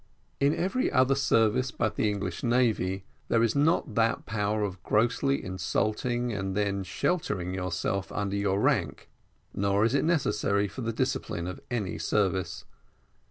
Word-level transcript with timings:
In 0.39 0.55
every 0.55 0.91
other 0.91 1.13
service 1.13 1.69
but 1.69 1.95
the 1.95 2.09
English 2.09 2.41
navy 2.41 3.05
there 3.27 3.43
is 3.43 3.55
not 3.55 3.93
that 3.93 4.25
power 4.25 4.63
of 4.63 4.81
grossly 4.81 5.45
insulting 5.45 6.33
and 6.33 6.57
then 6.57 6.81
sheltering 6.81 7.53
yourself 7.53 8.11
under 8.11 8.35
your 8.35 8.59
rank; 8.59 9.09
nor 9.53 9.85
is 9.85 9.93
it 9.93 10.03
necessary 10.03 10.67
for 10.67 10.81
the 10.81 10.91
discipline 10.91 11.45
of 11.45 11.61
any 11.69 11.99
service. 11.99 12.65